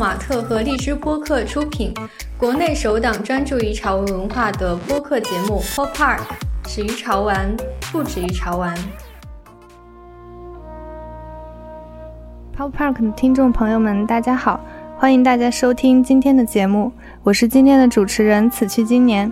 [0.00, 1.92] 马特和荔枝播客出品，
[2.38, 6.20] 国内首档专注于潮文文化的播客节目《Pop Park》，
[6.66, 7.54] 始于潮玩，
[7.92, 8.74] 不止于潮玩。
[12.56, 14.58] Pop Park 的听众朋友们，大家好，
[14.96, 16.90] 欢迎大家收听今天的节目，
[17.22, 19.30] 我是今天的主持人此去今年。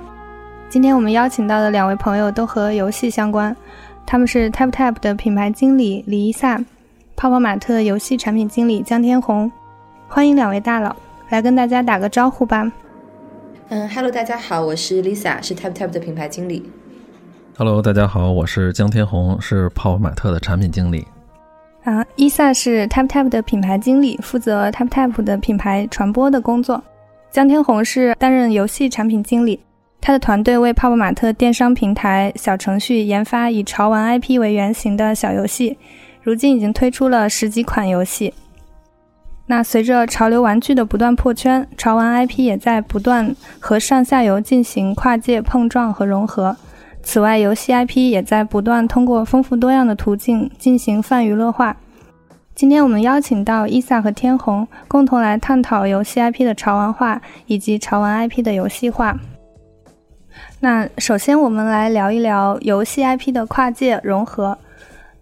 [0.68, 3.56] 今天我们邀请到的两位朋友都和游戏相关，
[4.04, 6.62] 他们是 TapTap 的品牌经理李一萨，
[7.16, 9.50] 泡泡玛特游戏产品经理江天红。
[10.10, 10.96] 欢迎两位大佬
[11.28, 12.72] 来跟大家打个招呼吧。
[13.68, 16.68] 嗯，Hello，大家好，我是 Lisa，是 TapTap 的品牌经理。
[17.58, 21.06] Hello，大家好，我是江天红，是泡泡玛特的产品经理。
[21.84, 26.82] 啊，伊萨是 TapTap 的品牌经理，负责 TapTap 的品牌传播的工作。
[27.30, 29.60] 江天红是担任游戏产品经理，
[30.00, 35.76] 他的团队为泡泡玛特电商平台小程序研发以潮玩 IP 为原型的小游戏，
[36.22, 38.32] 如今已经推出了十几款游戏。
[39.50, 46.54] 那随着潮流玩具的不断破圈，潮玩 IP 也在不断和上下游进行跨界碰撞和融合。
[47.02, 51.74] 此外，游戏 IP 也在不断通过丰富多样的途径进行泛娱乐化。
[52.54, 59.18] 今天我们邀请到伊萨和天虹，共同来探讨游戏 IP 的潮玩化以及潮玩 IP 的游戏化。
[60.60, 64.58] 那首先，我们来聊一聊游戏 IP 的跨界融合。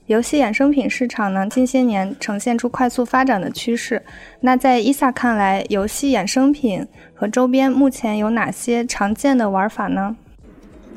[0.07, 4.01] 游戏衍生品市场呢，近些年呈现出快速发展的趋势。
[4.41, 10.17] 那在伊萨看来，游戏衍生品和周边目前有哪些常见的玩法呢？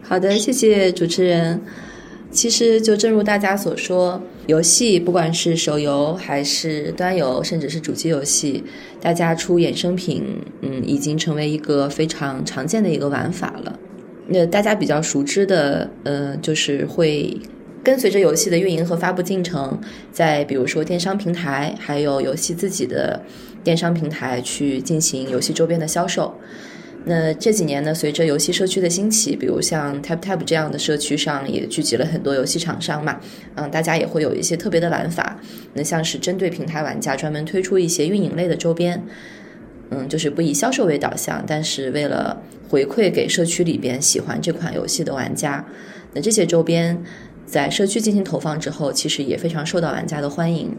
[0.04, 1.60] 好的，谢谢主持人。
[2.32, 8.64] 其实就正如大家所说，游戏不管是手游还是端游，甚至是主机游戏，
[9.02, 10.24] 大家出衍生品，
[10.62, 13.80] 嗯，已经成为一个非常常见的一个玩法了。
[14.28, 17.36] 那大家比较熟知的，呃，就是会
[17.84, 19.80] 跟随着游戏的运营和发布进程，
[20.12, 23.22] 在比如说电商平台，还有游戏自己的
[23.64, 26.34] 电商平台去进行游戏周边的销售。
[27.06, 33.22] 那这几年呢，随着游戏社区的兴起，比如像 TapTap 这样的社区上也聚集了很多游戏厂商嘛，
[33.56, 35.40] 嗯，大家也会有一些特别的玩法。
[35.74, 39.02] 那像是针对平台玩家专门推出一些运营类的周边，
[39.92, 45.66] 嗯，就是不以销售为导向，但是为了回馈给社区里边喜欢这款游戏的玩家，
[46.14, 47.02] 那这些周边
[47.50, 50.72] 在社区进行投放之后，其实也非常受到玩家的欢迎。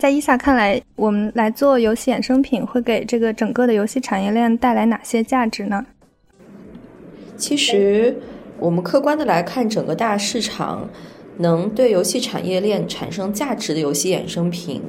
[0.00, 5.84] 在伊萨看来，我们来做游戏衍生品会给这个整个的游戏产业链带来哪些价值呢？
[7.36, 8.16] 其实，
[8.58, 10.88] 我们客观的来看，整个大市场
[11.36, 14.80] 能对游戏产业链产生价值的游戏衍生品。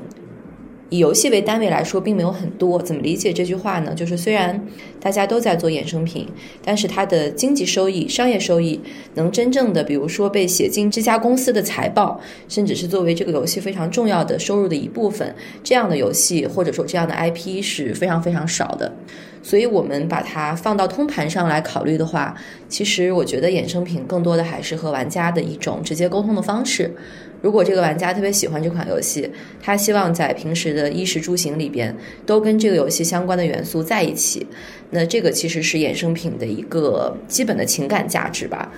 [0.89, 2.79] 以游戏为单位来说，并没有很多。
[2.81, 3.93] 怎么理解这句话呢？
[3.95, 4.63] 就是虽然
[4.99, 6.27] 大家都在做衍生品，
[6.63, 8.79] 但是它的经济收益、商业收益
[9.15, 15.33] 能真正的，比如说被写进这家公司的财报，甚至是作为这个游戏非常重要的收入的一部分，
[15.63, 18.93] 这样的游戏或者说这样的 IP 是非常非常少的。
[19.41, 22.33] 所以我们把它放到通盘上来考虑的话，
[22.69, 26.95] 其实我觉得衍生品更多的还是和玩家的一种直接沟通的方式。
[27.43, 29.29] 如果这个玩家特别喜欢这款游戏，
[29.61, 31.93] 他希望在平时的衣食住行里边
[32.25, 34.47] 都跟这个游戏相关的元素在一起，
[34.91, 38.71] 那这个其实是衍生品的一个基本的情感价值吧。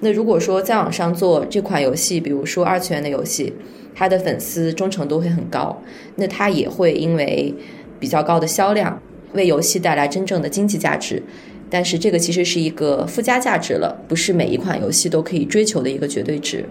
[0.00, 3.52] 那如果说再往上做这款游戏，比如说二次元的游戏，
[3.94, 5.82] 它的粉丝忠诚度会很高，
[6.16, 7.54] 那它也会因为
[8.00, 8.98] 比较高的销量
[9.34, 11.22] 为游戏带来真正的经济价值。
[11.68, 16.64] 但是这个其实是一个附加价值了，不是每一款游戏都可以追求的一个绝对值。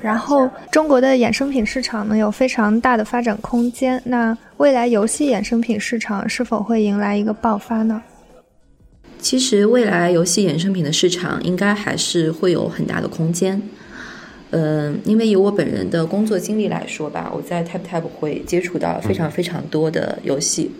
[0.00, 4.00] 然后，中国的衍生品市场呢有非常大的发展空间。
[4.04, 8.00] 那未来游戏衍生品市场是否会迎来一个爆发呢？
[9.18, 13.60] 其实，未来游戏衍生品的市场应该还是会有很大的空间。
[14.50, 20.70] 嗯，因为以我本人的工作经历来说吧，我在 TapTap 会接触到非常非常多的游戏。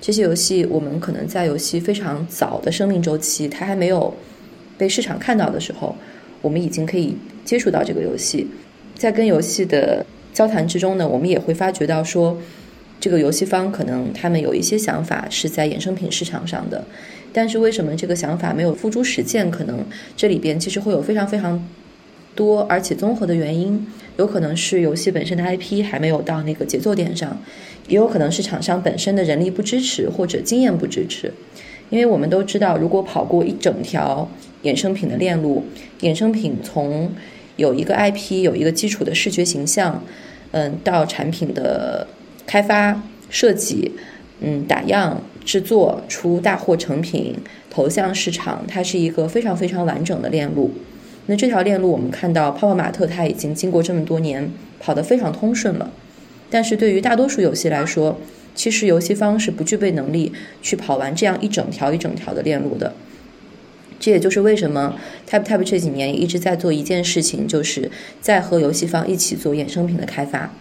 [0.00, 4.12] 这些游戏，我们可能在游戏非常早的生命周期，它还没有
[4.76, 5.94] 被市场看到的时候。
[6.40, 7.16] 我们已经可以
[7.48, 8.46] 接触到这个游戏，
[8.94, 10.04] 在跟游戏的
[10.34, 12.36] 交谈之中呢，我们也会发觉到说，
[13.00, 16.84] 这个游戏方可能他们有一些想法是在衍生品市场上的，
[17.32, 19.50] 但是为什么这个想法没有付诸实践？
[19.50, 19.82] 可能
[20.14, 21.66] 这里边其实会有非常非常
[22.34, 23.86] 多而且综合的原因，
[24.18, 27.40] 有可能是游戏本身的 IP 还没有到那个节奏点上，
[27.88, 31.32] 也有可能是厂商本身的人力不支持或者经验不支持，
[31.88, 34.28] 因为我们都知道，如果跑过一整条。
[34.64, 35.64] 衍生品的链路，
[36.00, 37.08] 衍生品从
[37.58, 40.02] 有一个 IP、有一个基础的视觉形象，
[40.52, 42.06] 嗯，到产品的
[42.46, 43.92] 开发、设计，
[44.40, 47.36] 嗯，打样、制作出大货成品、
[47.68, 50.70] 投向市场，它是一个非常非常完整的链路。
[51.26, 54.50] 那这条链路，我们看到泡泡玛特它已经经过这么多年
[54.80, 55.90] 跑得非常通顺了。
[56.48, 58.18] 但是对于大多数游戏来说，
[58.54, 60.32] 其实游戏方是不具备能力
[60.62, 62.94] 去跑完这样一整条一整条的链路的。
[64.00, 64.96] 这也就是为什么
[65.28, 67.90] TapTap 这几年一直在做一件事情，就是
[68.20, 70.52] 在和游戏方一起做衍生品的开发。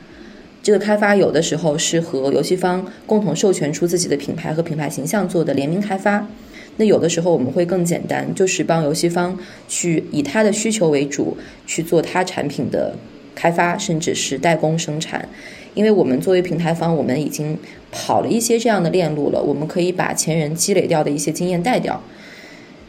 [0.64, 6.28] 这个开发有的时候是和游戏方共同授权出自己的品牌和品牌形象做的联名开发。
[6.76, 9.38] 那有的时候我们会更简单，就是帮游戏方
[9.68, 12.96] 去以他的需求为主去做他产品的
[13.34, 15.28] 开发，甚至是代工生产。
[15.74, 17.58] 因为我们作为平台方，我们已经
[17.92, 22.02] 跑了一些这样的链路了，我们可以把前人积累掉的一些经验带掉。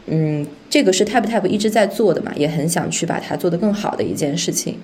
[0.09, 4.77] 嗯，这个是 TapTap 一直在做的嘛，也很想去把它做得更好的一件事情。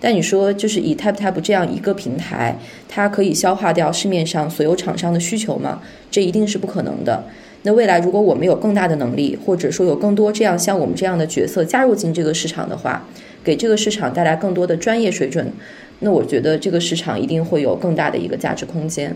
[0.00, 2.56] 但你说，就是以 TapTap 这样一个平台，
[2.88, 5.82] 它可以消化掉市面上所有厂商的需求吗？
[6.10, 7.24] 这一定是不可能的。
[7.62, 13.06] 那未来如果我们有更大的能力，或者说有更多这样像我们这样的角色加入进这个市场的话，
[13.44, 15.52] 给这个市场带来更多的专业水准，
[15.98, 19.14] 那我觉得这个市场一定会有更大的一个价值空间。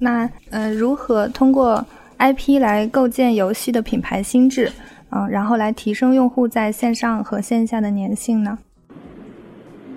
[0.00, 1.86] 那呃，如何通过
[2.18, 4.70] ？IP 来构建游戏的品牌心智，
[5.10, 8.58] 嗯，然后来提升用户在线上和线下的粘性呢？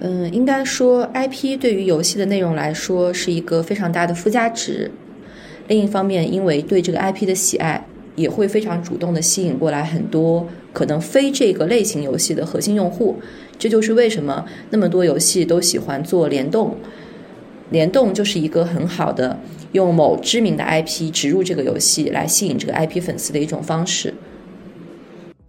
[0.01, 4.89] 嗯，应该说 IP 对于游戏的内容来说是一个非常大的附加值。
[5.67, 7.85] 另一方面，因为对这个 IP 的喜爱，
[8.15, 13.19] 也会非常主动的吸引过来很多可能非这个类型游戏的核心用户。
[13.57, 16.77] 这就是为什么那么多游戏都喜欢做联动，
[17.69, 19.37] 联动就是一个很好的。
[19.73, 24.13] 用某知名的 IP 植入这个游戏来吸引这个 IP 粉丝的一种方式，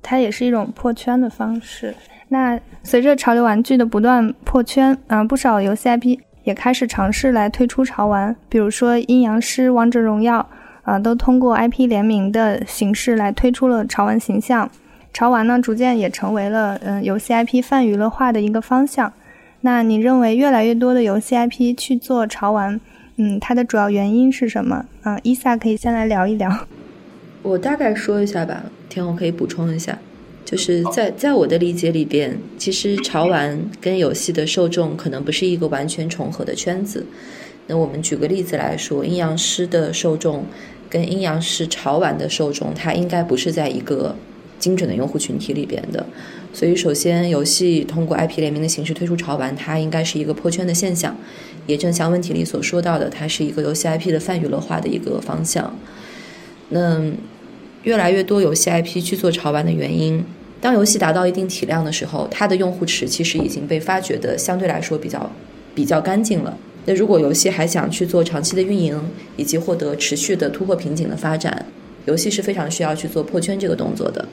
[0.03, 1.95] 它也是一种破圈的方式。
[2.29, 10.39] 那随着潮流玩具的不断破圈，嗯，不少游戏 IP 也开始尝试来推出潮玩，比如说《阴阳师》《王者荣耀》
[10.91, 14.71] 啊，都通过 IP 联名的形式来推出了潮玩形象。
[15.13, 19.13] 潮玩呢，逐渐也成为了嗯游戏 IP 泛娱乐化的一个方向。
[19.63, 22.81] 那你认为越来越多的游戏 IP 去做潮玩？
[23.17, 24.87] 嗯，它的主要原因是什么？
[25.03, 26.67] 啊，伊萨可以先来聊一聊。
[27.43, 29.99] 我大概说一下吧，天红可以补充一下。
[30.43, 37.07] 就是在在我的理解里边，其实潮玩跟游戏的受众可能不是一个完全重合的圈子。
[37.69, 40.45] 那我们举个例子来说，阴阳师的受众
[40.89, 44.17] 跟阴阳师潮玩的受众，它应该不是在一个
[44.61, 46.07] 精准的用户群体里边的。
[46.53, 51.17] 所以，首先，游戏通过 IP 联名的形式推出潮玩，它应该是一个破圈的现象。
[51.67, 55.77] 也正像问题里所说到的，它是一个游戏 IP 的泛娱乐化的一个方向。
[56.71, 57.01] 那
[57.85, 60.25] 越来越多游戏 IP 去做潮玩的原因，
[60.61, 65.31] 当游戏达到一定体量的时候，它的用户池其实已经被发掘的相对来说比较
[65.75, 66.59] 比较干净了。
[66.87, 69.01] 那如果游戏还想去做长期的运营，
[69.37, 71.67] 以及获得持续的突破瓶颈的发展，
[72.07, 74.27] 游戏是非常需要去做破圈这个动作的。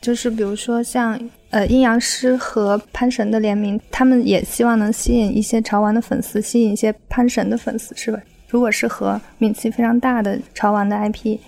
[0.00, 0.02] 嗯。
[0.02, 1.20] 就是比如说像
[1.50, 8.18] 呃阴阳师和潘神的联名，他们也希望能吸引一些潮玩的粉丝，吸引一些潘神的粉丝，是吧？
[8.48, 11.38] 如果是和名气非常大的潮玩的 IP，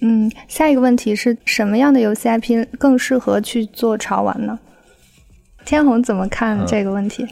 [0.00, 4.58] 嗯，下一个问题是什么样的游戏 IP 更适合去做潮玩呢？
[5.64, 7.26] 天虹怎么看这个问题？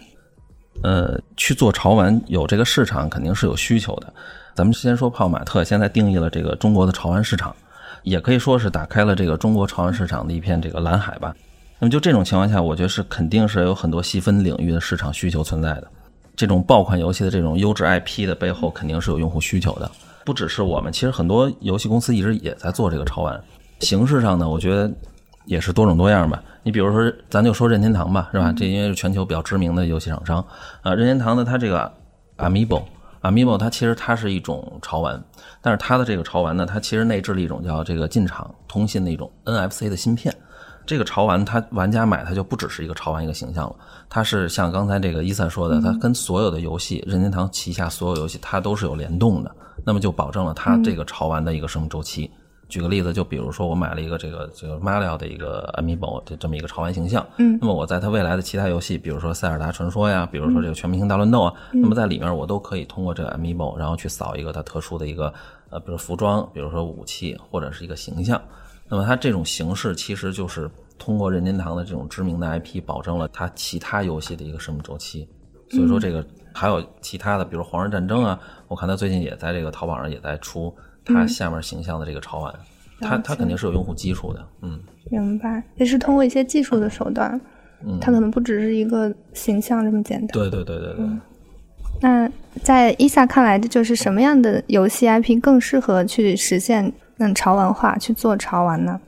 [0.83, 4.13] 呃，去做潮玩有这个市场肯定是有需求的。
[4.57, 7.55] 咱们先说泡玛特，现在定义了这个中国的潮玩市场。
[8.05, 11.35] 也可以说是打开了这个中国潮玩市场的一片这个蓝海吧。
[11.81, 15.89] 那么就这种情况下，我觉得是肯定是有很多细分领域的市场需求存在的。
[16.37, 19.91] 这种爆款游戏的这种优质 IP 的背后，肯定是有用户需求的。
[20.25, 23.39] 不只是我们，其实很多游戏公司一直也在做这个潮玩。
[23.81, 24.91] 形式上呢，我觉得
[25.47, 26.43] 也是多种多样吧。
[26.63, 28.53] 你比如说，咱就说任天堂吧，是吧？
[28.57, 30.45] 这因为是全球比较知名的游戏厂商
[30.83, 30.95] 啊。
[30.95, 31.93] 任天堂的它这个
[32.39, 32.83] Amiibo。
[33.25, 35.23] Amiibo 它其实它是一种潮玩，
[35.63, 40.35] 但是它的这个潮玩呢，它其实内置了一种叫这个进场通信的一种 NFC 的芯片。
[40.85, 43.77] 这个潮玩它玩家买它就不只是一个潮玩一个形象了，
[44.11, 49.51] 它是像刚才这个伊森说的，它跟所有的游戏，任天堂旗下所有游戏它都是有联动的，
[49.87, 52.31] 那么就保证了它这个潮玩的一个生命周期。
[52.69, 65.33] 举个例子，就比如说我买了一个这个这个 Mario 的一个 Amiibo 的这么一个潮玩形象，嗯，那么我在它未来的其他游戏，比如说塞尔达传说呀，比如说这个全明星大乱斗啊，那么在里面我都可以通过这个 Amiibo，然后去扫一个它特殊的一个
[65.71, 68.41] 呃，比如服装，比如说武器或者是一个形象，
[68.89, 75.29] 那么它这种形式其实就是通过任天堂的这种知名的 IP，保证了它其他游戏的一个生命周期。
[75.71, 80.75] 所以说这个还有其他的，比如《皇室战争》啊，我看它最近也在这个淘宝上也在出。
[81.05, 82.55] 它下面形象的这个潮玩，
[83.01, 84.79] 它它肯定是有用户基础的，嗯，
[85.11, 87.41] 明白，也是通过一些技术的手段，
[87.87, 90.29] 嗯，它可能不只是一个形象这么简单。
[90.29, 91.07] 对对对对对。
[92.01, 92.29] 那
[92.63, 99.01] 在伊萨看来，就是什么样的游戏 IP 更适合去实现嗯潮玩化去做潮玩呢？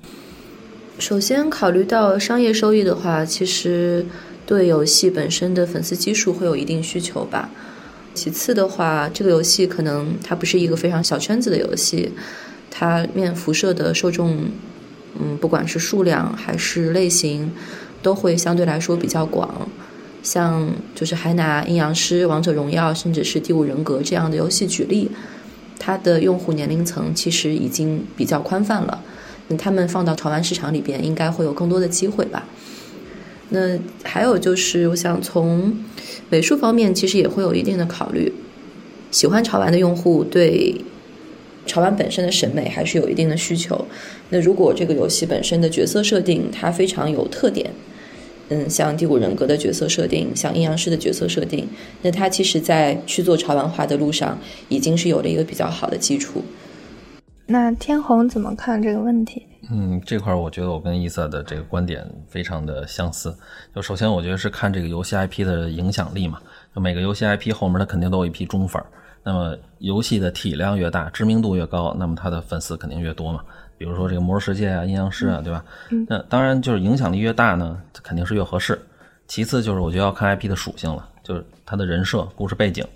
[0.99, 4.07] 首先考虑到商业收益的话，其实
[4.47, 7.51] 对游戏本身的粉丝基数会有一定需求吧。
[8.17, 12.11] 其次的话，这个游戏可能它不是一个非常小圈子的游戏，
[12.71, 14.39] 它面辐射的受众，
[15.21, 17.53] 嗯，不管是数量还是类型，
[18.03, 19.69] 都会相对来说比较广。
[20.23, 25.09] 像就是还拿阴阳师、王者荣耀，甚至是第五人格这样的游戏举例，
[25.79, 29.01] 它的用户年龄层其实已经比较宽泛了。
[29.47, 32.45] 那他们放到潮玩市场里边，应该会有更多的机会吧？
[33.51, 35.79] 那还有就是，我想从
[36.29, 38.33] 美术方面，其实也会有一定的考虑。
[39.11, 40.75] 喜欢潮玩的用户对
[41.65, 43.87] 潮玩本身的审美还是有一定的需求。
[44.31, 47.71] 那如果这个游戏本身的角色设定它非常有特点，
[48.49, 51.67] 嗯，像第五人格的角色设定，像阴阳师的角色设定，
[52.03, 54.39] 那它其实在去做潮玩化的路上，
[54.69, 56.43] 已经是有了一个比较好的基础。
[57.47, 59.47] 那天虹怎么看这个问题？
[59.71, 63.37] 嗯，这块我觉得我跟伊萨的这个观点非常的相似。
[63.75, 66.41] 就首先，我觉得是看这个游戏 IP 的影响力嘛。
[66.75, 68.83] 就每个游戏 IP 后面它肯定都有一批忠粉，
[69.23, 73.43] 那么游戏的体量越大，知名度越高，那么它的粉丝肯定越多嘛。
[73.79, 75.65] 比如说这个魔兽世界啊、阴阳师啊，对吧？
[76.09, 78.81] 那当然就是影响力越大呢，肯定是越合适。
[79.27, 82.87] 其次就是我觉得要看 IP 的属性了，就是它的人设、故事背景，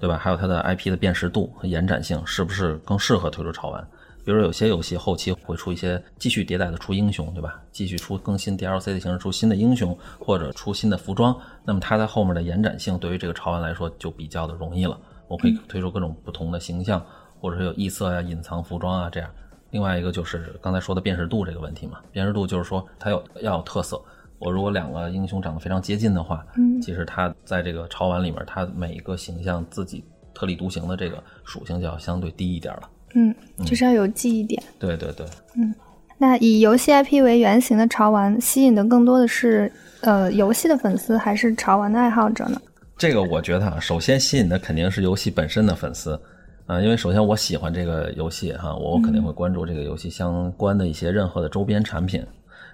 [0.00, 0.16] 对吧？
[0.16, 3.86] 还有它的 IP 的辨识度和延展性，是不是更适合推出潮玩？
[4.24, 7.60] 比如有些游戏后期会出一些继续迭代的出英雄，对吧？
[7.70, 14.98] 继续出更新 DLC 的形式出新的英雄，或者出新的服装，那么它在后面的延展性对于这个潮玩来说就比较的容易了。
[15.28, 17.04] 我可以推出各种不同的形象，
[17.40, 19.30] 或者是有异色呀、隐藏服装啊这样。
[19.70, 24.00] 另外一个就是刚才说的辨识度这个问题嘛，辨识度就是说它有要有特色。
[24.38, 30.04] 我如果两个英雄长得非常接近的话，嗯，其实它在这个潮玩里面，它每一个形象自己
[30.34, 32.90] 特立独行的这个属性就要相对低一点了。
[33.14, 34.62] 嗯，就是要有记忆点。
[34.78, 35.26] 对对对。
[35.56, 35.74] 嗯，
[36.18, 39.70] 那以游戏 IP 为原型的潮玩，吸引的更多的是
[40.02, 42.60] 呃游戏的粉丝，还是潮玩的爱好者呢？
[42.96, 46.20] 这个我觉得啊，首先吸引的肯定是游戏本身的粉丝。
[46.66, 52.24] 啊，因为首先我喜欢这个游戏哈，我肯定会关注这个游戏相关的一些任何的周边产品。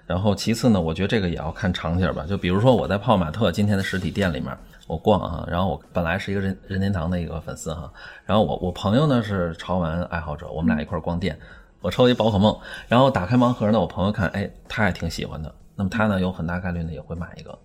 [0.07, 2.25] 然后其次呢，我觉得这个也要看场景吧。
[2.27, 4.55] 就比如说我在泡玛特今天的实体店里面，
[4.87, 7.91] 我逛啊，然后我本来是一个任任天堂的一个粉丝哈，
[8.25, 11.37] 然后我我朋友呢是潮玩爱好者，我们俩一块逛店，
[11.81, 12.57] 我抽一宝可梦，
[12.87, 17.57] 然后打开盲盒呢，我朋友看，哎，他也挺喜欢的，那么他呢有很大概率呢也会买一个，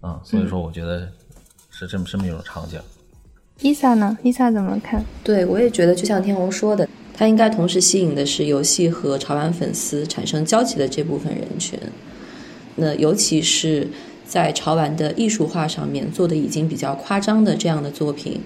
[0.00, 1.08] 啊，所以说我觉得
[1.70, 2.80] 是这么这么一种场景。
[3.60, 4.16] 伊萨呢？
[4.22, 5.04] 伊萨怎么看？
[5.24, 11.78] 对我也觉得，就像天虹说的，它应该同时吸引的是游戏和潮玩粉丝产生交集的这部分人群。
[12.76, 13.88] 那尤其是
[14.28, 18.38] 在潮玩的艺术化上面做的已经比较夸张的这样的作品，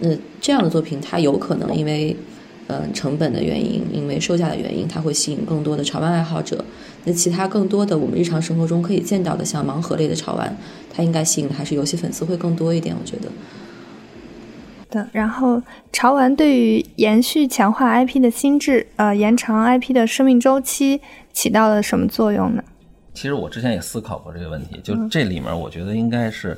[0.00, 2.14] 那这样的作品它有可能因为
[2.66, 6.62] 嗯成本的原因，因为售价的原因，它会吸引更多的潮玩爱好者。
[7.04, 10.54] 那其他更多的我们日常生活中可以见到的，像盲盒类的潮玩，
[10.92, 13.30] 它应该吸引的还是游戏粉丝会更多一点，我觉得。
[14.90, 15.62] 的，然后
[15.92, 21.00] 潮玩对于延续强化 IP 的心智，呃，延长 IP 的生命周期
[21.32, 22.62] 起到了什么作用呢？
[23.18, 26.56] 其实我之前也思考过这个问题，就这里面我觉得应该是，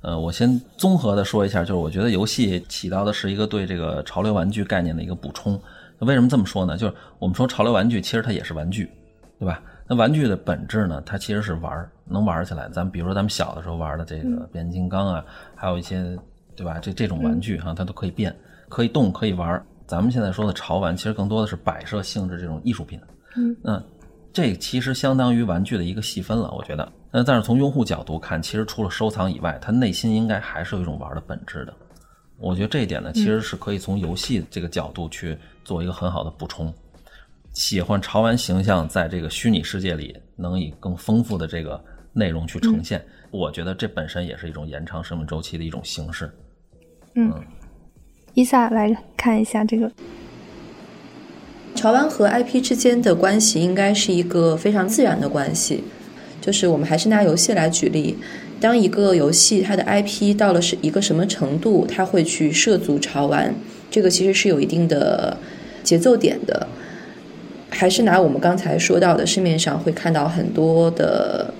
[0.00, 5.60] 呃，我先综合的说一下，就是我觉得游戏起到的是一个对这个潮流玩具概念的一个补充。
[6.00, 6.76] 为什么这么说呢？
[6.76, 8.90] 就是我们说潮流玩具，其实它也是玩具，
[9.38, 9.62] 对吧？
[9.86, 12.68] 那玩具的本质呢，它其实是玩儿，能玩起来。
[12.70, 15.24] 咱们比如说咱们小的时候玩的这个变形金刚啊，
[15.54, 16.18] 还有一些。
[16.56, 16.78] 对吧？
[16.78, 18.36] 这这种玩具哈，它都可以变，
[18.68, 19.64] 可以动，可以玩。
[19.86, 23.00] 咱们现在说的潮玩，其实更多的是摆设性质这种艺术品。
[23.34, 23.82] 嗯，那
[24.32, 26.92] 这其实相当于玩具的一个细分了，我觉得。
[27.12, 31.74] 那但是从用户角度看，其实除了收藏以外，他内心应该还是有一种玩的本质的。
[32.38, 36.72] 我觉得这一点呢，其实是可以从游戏这个角度去做一个很好的补充。
[37.52, 41.82] 喜欢潮玩形象在这个虚拟世界里能以更丰富的这个
[42.12, 46.32] 内容去呈现，我觉得这本身也是一种延长生命周期的一种形式。
[47.16, 47.34] 嗯，
[48.34, 49.90] 伊萨来看一下这个
[51.80, 55.82] 潮玩和 IP 之间的关系，应该是一个非常自然的关系。
[56.38, 58.18] 就是我们还是拿游戏来举例，
[58.60, 63.54] 当一个游戏它的 IP 到了是一个什么程度，它会去涉足潮玩，
[63.90, 65.38] 这个其实是有一定的
[65.82, 66.68] 节奏点的。
[67.70, 71.54] 还是拿我们刚才说到的市面上会看到很多的。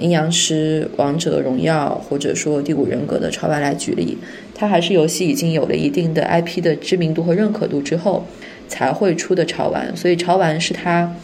[0.00, 4.18] 阴阳师、王者荣耀，或者说第五人格的潮玩来举例，
[4.52, 8.26] 它还是游戏已经有了一定的 IP 的知名度和认可度之后
[8.68, 11.14] 才会出的潮玩，所以潮玩是他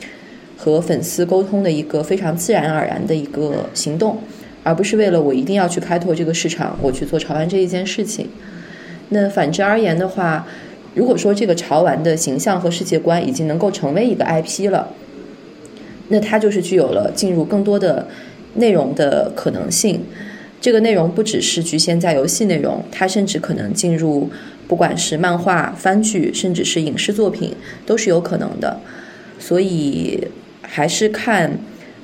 [0.56, 4.18] 和粉丝沟通的一个非常自然而然的一个行动，
[4.62, 8.28] 而不是为了我一定要去开拓这个市场，我去做潮玩这一件事情。
[9.10, 10.46] 那反之而言的话，
[10.94, 14.88] 如果说这个潮玩的形象和世界观已经能够成为一个 IP 了，
[16.08, 18.06] 那它就是具有了进入更多的。
[18.54, 20.04] 内容的可能性，
[20.60, 24.28] 这个内容不只是局限在游戏内容，它甚至可能进入
[24.70, 28.78] 不管是漫画、番剧，甚至是影视作品，都是有可能的。
[29.36, 30.28] 所以
[30.62, 31.58] 还是看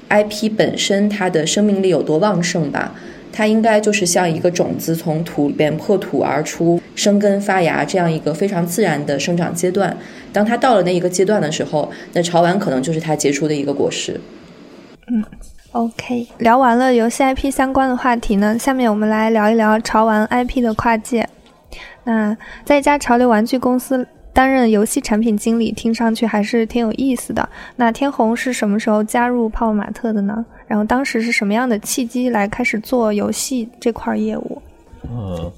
[0.08, 2.92] IP 本身它的生命力有多旺盛吧。
[3.32, 9.96] 它应该就是像一个种子从土里边破土而出，生根发芽这样一个非常自然的生长阶段。
[10.32, 14.20] 当它到了那一个阶段的时候，那潮玩可能就是它结出的一个果实。
[15.06, 15.22] 嗯
[15.70, 21.28] ，OK，聊完了游戏 IP 相关的话题呢，下面我们来聊一聊潮玩 IP 的跨界。
[22.06, 27.46] 那在一家潮流玩具公司担任游戏产品经理，听上去还是挺有意思的。
[27.74, 30.44] 那天虹是什么时候加入泡泡玛特的呢？
[30.68, 34.62] 然后当时是什么样的契机来开始做游戏这块业务？
[35.10, 35.52] 呃，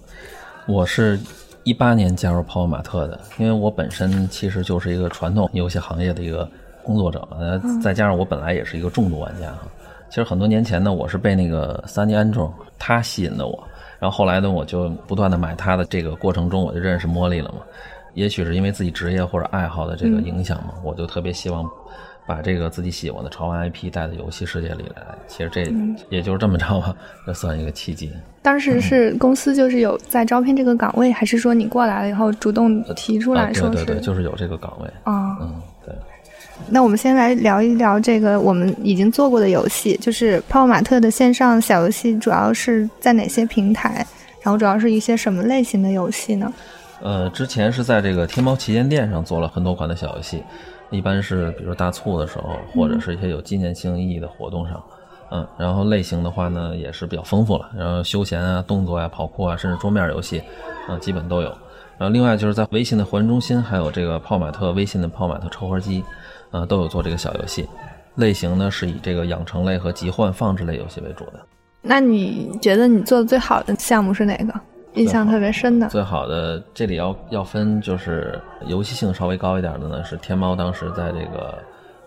[0.67, 1.21] 我是
[1.65, 6.49] 一八年加入泡泡玛特的，因为我本身其实就是一个传统游戏行业的一个
[6.83, 7.37] 工作者嘛，
[7.83, 9.69] 再加上我本来也是一个重度玩家哈。
[10.09, 17.59] 其实很多年前呢，我是被那个三尼安卓他吸引的我，然后后来呢，我就不断的买他的这个过程中，我就认识茉莉了嘛。
[18.15, 21.69] 也许是因为自己职业或者爱好的这个影响嘛，我就特别希望。
[22.27, 25.63] 把这个自己喜欢的潮玩 IP 带到游戏世界里来，其实这
[26.11, 28.13] 也就是这么着吧，这算一个契机。
[28.43, 33.71] 当时是公司就是有在招聘这个岗位，还是说你过来了以后主动提出来说？
[33.71, 34.87] 对对对，就是有这个岗位。
[35.05, 35.68] 啊，嗯，对。
[36.69, 44.07] 那我们先来聊一聊这个我们已经做过的游戏，就是泡泡玛特的线上小游戏，主要是在哪些平台？
[44.43, 46.53] 然后主要是一些什么类型的游戏呢？
[47.01, 50.43] 呃，之前是在这个天猫旗舰店上做了很多款的小游戏。
[50.91, 54.83] 一般是比如大促的时候，或者是一些有纪念性意义的活动上，
[55.31, 60.43] 嗯，然后类型的话呢也是比较丰富了，然后休闲啊、动作啊、跑酷啊，甚至桌面游戏，
[60.89, 61.49] 嗯，基本都有。
[61.99, 66.03] 然后另外就是在微信的会员中心，还有这个泡玛特微信的泡玛特抽盒机，
[66.51, 67.69] 啊，都有做这个小游戏。
[68.17, 71.41] 类型呢是以这个养成类和集换放置类游戏为主的。
[71.81, 74.53] 那你觉得你做的最好的项目是哪个？
[74.95, 81.59] 印象特别深的，最好的这里要要分，就是游戏性稍微高一点的呢，是天猫当时在这个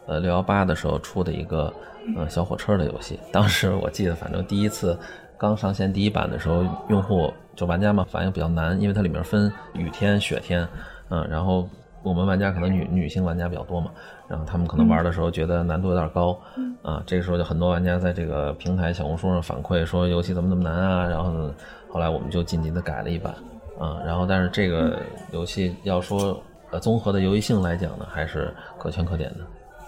[0.08, 1.74] 呃六幺八的时候出的一个
[2.18, 3.18] 呃小火车的游戏。
[3.32, 4.98] 当时我记得，反正第一次
[5.38, 10.68] 刚上线第一版的时候，用户就玩家嘛反应比较难，因为它里面分雨天、雪天，
[11.10, 11.70] 嗯，然后
[12.04, 13.92] 我们玩家可能女女性玩家比较多嘛，
[14.28, 16.40] 然后他们可能玩的时候觉得难度有点高，
[16.82, 21.52] 啊，这个时候就很多玩家在这个平台小红书上反馈说游戏怎么怎么难啊，然后。
[21.94, 23.36] 后来我们就紧急的改了一版，
[23.78, 24.98] 啊，然后但是这个
[25.34, 29.40] 游戏要说呃综合的游戏性来讲呢，还是可圈可点的，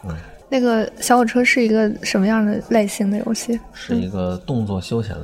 [0.09, 0.17] 嗯。
[0.49, 3.57] 那个小火车是一个什么样的类型的游戏？
[3.71, 5.23] 是一个动作休闲类，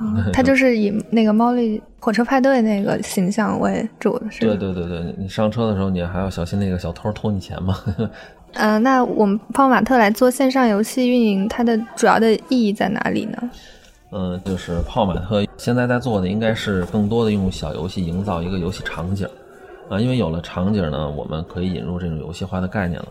[0.32, 7.76] 它就是以那个猫力火车派对那个形象为主的，是对对对对，你上车的时候你还要小心那个小偷偷你钱嘛。
[8.54, 13.50] 嗯， 那我们泡玛特来做线上游戏运营，它的主要的意义在哪里呢？
[14.12, 19.28] 嗯，就是泡玛特现在在做的应该是更多的用小游戏营造一个游戏场景，
[19.88, 23.06] 啊，因为有了场景呢，我们可以引入这种游戏化的概念了。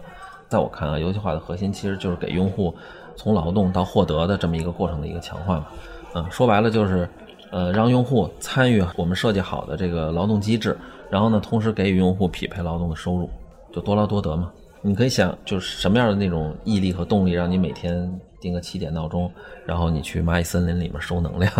[0.50, 2.74] 在我看啊，游戏化的核心其实就是给用户
[3.16, 5.68] 从劳动到获得的这么一个过程的一个强化嘛。
[6.14, 7.08] 嗯，说白了就是，
[7.52, 10.78] 呃，让用户参与我们设计好的这个劳动机制，
[11.10, 13.30] 然后呢，同时给予用户匹配劳动的收入，
[13.72, 14.52] 就多劳多得嘛。
[14.82, 18.12] 你可以想，就是什么样的那种毅力和动力，让你每天。
[18.42, 19.30] 定个七点闹钟，
[19.66, 21.52] 然后你去蚂蚁森林里面收能量，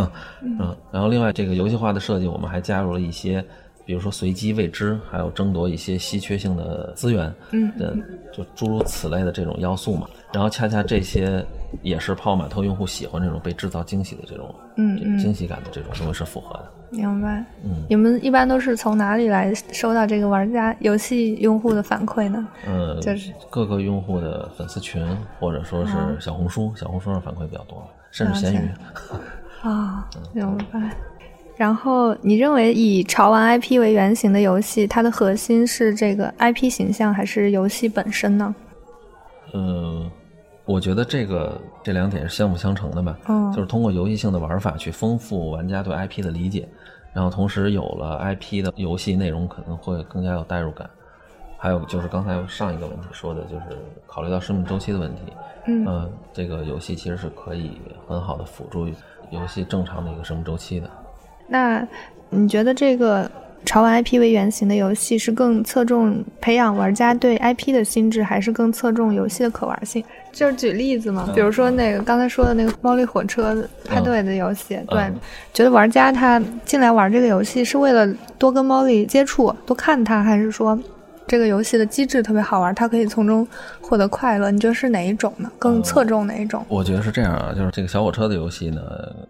[0.42, 3.44] 嗯，然后另外这个游戏化的设计，我们还加入了一些，
[3.86, 7.70] 比如说随机未知，还有争夺一些稀缺性的资源，嗯，
[8.32, 10.08] 就诸如此类的这种要素嘛。
[10.32, 11.44] 然后恰恰这些
[11.82, 16.72] 也是泡泡玛特用户喜欢这种被制造惊喜的这种，嗯惊喜感的这种东西是符合的。
[16.92, 17.44] 明白。
[17.64, 22.48] 嗯，你们一般都是从哪里来收到这个玩家、游戏用户的反馈呢？
[22.68, 25.06] 嗯，就是各个用户的粉丝群，
[25.40, 28.70] 或者说是小红书，小红书上反馈比较多，甚至闲鱼。
[29.62, 30.96] 啊，明白。
[31.58, 38.56] 然后你认为以潮玩 IP 为原型的游戏，它的核心是这个 IP 形象，还是游戏本身呢？
[39.54, 40.10] 嗯。
[40.70, 46.70] 我觉得这个这两点是相辅相成的吧，嗯，就是通过游戏性的玩法去丰富玩家对 IP 的理解，
[47.12, 50.88] 然后同时有了 IP 的游戏内容可能会更加有代入感。
[51.58, 53.64] 还有就是刚才上一个问题说的，就是
[54.06, 55.22] 考虑到生命周期的问题，
[55.66, 57.72] 嗯，这个游戏其实是可以
[58.08, 58.88] 很好的辅助
[59.32, 60.88] 游戏正常的一个生命周期的。
[61.48, 61.84] 那
[62.30, 63.30] 你觉得这个？
[63.66, 70.04] 潮玩 IP 为原型的游戏是更侧重培养玩家对 IP 的心智，还是更侧重游戏的可玩性？
[70.32, 75.12] 就是举例子嘛，比如说那个刚才说的那个猫力火车派对的游戏，对，
[75.54, 80.78] 觉得玩家他进来玩这个游戏是为了多跟猫力接触，多看它，还是说
[81.30, 83.48] 这个游戏的机制特别好玩，它可以从中
[83.80, 84.50] 获得快乐。
[84.50, 85.50] 你觉得是哪一种呢？
[85.60, 86.66] 更侧重哪一种？
[86.68, 88.82] 我觉得是这样啊，就是这个小火车的游戏呢，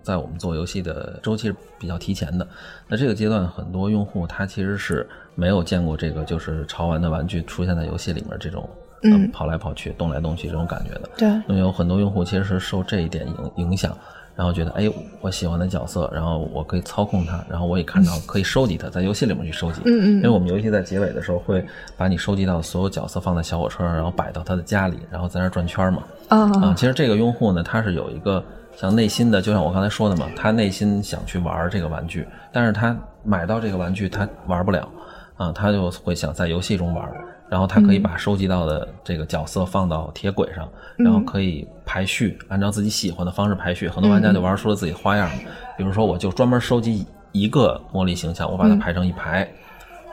[0.01, 2.47] 在我们做游戏的周期是比较提前的。
[2.87, 8.67] 那这个阶段，很多用户他其实是没有见过这个就是潮玩的玩具出现在游戏里面这种。
[9.01, 11.09] 嗯，跑来跑去，动来动去这种感觉的。
[11.17, 13.97] 对，那么有很多用户其实是受这一点影影响，
[14.39, 19.81] 然后觉得，哎，我喜欢的角色，然后我可以操控它，然后我也看到可以收集它，在游戏里面去收集。
[19.83, 20.07] 嗯嗯。
[20.15, 21.61] 因为我们游戏在结尾的时候会
[21.97, 26.03] 把你收集到所有角色放在小火车上，然后摆到他的家里，然后在那转圈嘛。
[26.29, 26.73] 啊啊！
[26.73, 28.41] 其实这个用户呢，他是有一个
[28.77, 34.87] 像内心的，就像我刚才说的嘛，他内心想去玩这个玩具，但是他买到这个玩具他玩不了，
[35.35, 37.11] 啊，他就会想在游戏中玩。
[37.49, 43.89] 然后他可以把收集到的这个角色放到铁轨上，然后可以排序，按照自己喜欢的方式排序。
[43.89, 45.27] 很多玩家就玩出了自己花样，
[45.75, 49.49] 比如说我就专门收集一个茉莉形象，我把它排成一排，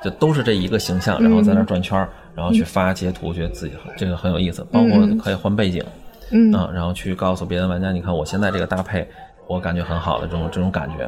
[0.03, 4.67] 就都是这一个形象，然后在那转圈，然后去发截图，觉得自己这个很有意思。
[4.73, 5.85] 包括可以换背景，
[6.31, 9.07] 嗯，然后去告诉别的玩家，你看我现在这个搭配，
[9.47, 11.07] 我感觉很好的这种这种感觉。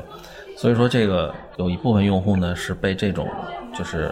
[0.59, 3.27] 所以说，这个有一部分用户呢是被这种
[3.75, 4.11] 就是。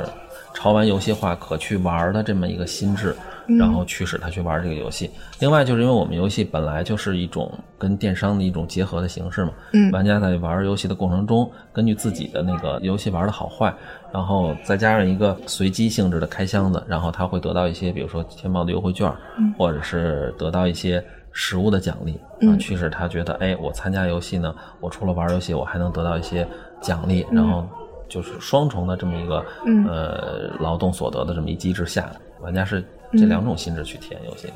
[0.56, 3.14] 潮玩游戏化可去玩的这么一个心智，
[3.46, 5.10] 然后驱使他去玩这个游戏。
[5.38, 13.72] 另外，就是因为我们游戏本来就是一种跟电商的一种结合的形式嘛，嗯，玩家在玩游戏的过程中，根据自己的那个游戏玩的好坏，
[14.10, 19.12] 然后再加上一个随机性质的开箱子，然后他会得到一些，比如说天猫的优惠券，
[19.58, 26.48] 或者是得到一些实物的奖励，啊，驱使他觉得，哎，我参加游戏呢，我除了玩游戏，我还能得到一些
[26.80, 27.68] 奖励，然后。
[28.08, 29.44] 就是双重的这么一个
[29.86, 34.48] 呃劳动所得的这么一机制下，玩家是这两种心智去体验游戏。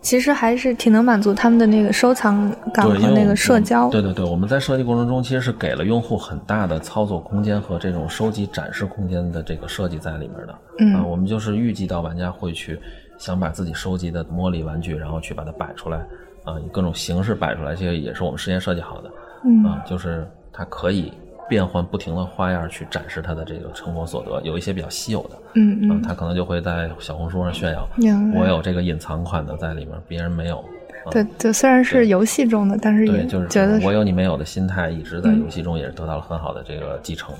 [0.00, 3.88] 其实还是挺能满足他们的那个收藏感和那个社交。
[3.88, 10.58] 对对对，我们在设计过程中其实是给了用户很大的操作空间和这种收集展示空间的这个设计在里面的。
[10.80, 12.80] 嗯啊，我们就是预计到玩家会去
[13.16, 15.98] 想把自己收集的魔力玩具，然后去把它摆出来
[16.42, 19.10] 啊，以各种形式摆出来，这个也是我们事先设计好的。
[19.44, 21.12] 嗯啊，就是它可以。
[21.52, 27.86] 变换不停的花样去展示他的这个成果所得，有一些比较稀有的，嗯嗯，他可能就会在小红书上炫耀，
[28.34, 30.64] 我有这个隐藏款的在里面，别人没有。
[31.10, 37.34] 对对，虽然是游戏中的，但是也就是觉得我有你没有的心态，一直在游戏中也是得到了很好的这个继承。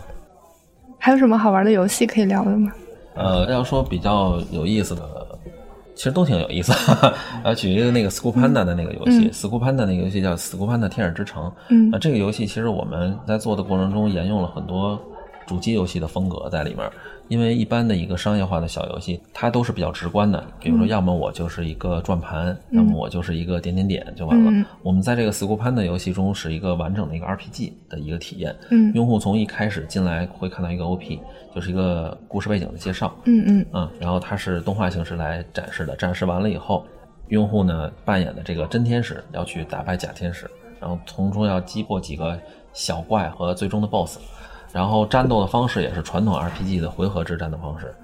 [0.98, 2.70] 还有什么好玩的游戏可以聊的吗？
[3.14, 5.21] 呃，要说比较有意思的。
[5.94, 6.72] 其实都挺有意思，
[7.44, 14.98] 啊， 举一个那个 School Panda 的那个游戏，School Panda 那个游戏叫 School Panda 天使之城，嗯，这个游戏其实我们在做的过程中沿用了很多
[15.46, 16.90] 主机游戏的风格在里面。
[17.28, 20.44] 因为一般的一个商业化的小游戏，它都是比较直观的。
[20.60, 24.66] 比如说，要么我就是一个转盘，要么我就是一个点点点就完了。
[24.82, 28.54] 我们在这个 School Panda 游戏中是一个完整的一个 RPG 的一个体验。
[28.70, 31.20] 嗯，用户从一开始进来会看到一个 OP，
[31.54, 33.14] 就是一个故事背景的介绍。
[33.24, 35.96] 嗯嗯嗯，然后它是动画形式来展示的。
[35.96, 36.84] 展示完了以后，
[37.28, 42.38] 用户呢扮演的这个真天使要去打败假天使，然后从中要击破几个
[42.74, 44.18] 小怪和最终的 BOSS。
[44.72, 47.94] 然后战斗的方式也是传统 RPG 的回合制战斗方式，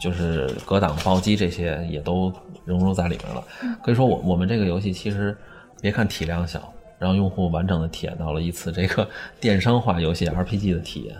[0.00, 2.32] 就是格挡、暴击这些也都
[2.64, 3.42] 融入在里面了。
[3.82, 5.36] 可以说，我我们这个游戏其实
[5.80, 9.08] 别看体量小，让用户完整的体验到了一次这个
[9.40, 11.16] 电商化游戏 RPG 的体验。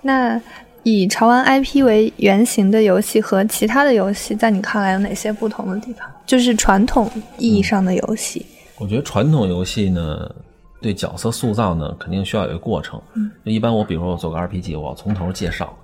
[0.00, 0.40] 那
[0.84, 6.08] 以潮玩 IP 为原型的游戏和其他的游戏，在你看来有哪些不同的地方？
[6.24, 8.46] 就是传统意义上的游戏。
[8.78, 10.32] 我觉得传统游戏呢。
[10.80, 13.00] 对角色塑造呢，肯定需要有一个过程。
[13.14, 15.76] 嗯，一般我比如说我做个 RPG，我要从头介绍